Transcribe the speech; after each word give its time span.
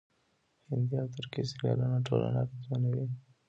هندي 0.69 0.95
او 1.01 1.07
ترکي 1.15 1.41
سريالونه 1.51 1.97
ټولنه 2.07 2.39
اغېزمنوي. 2.43 3.05